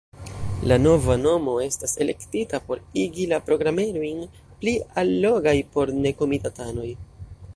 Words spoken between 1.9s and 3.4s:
elektita por igi la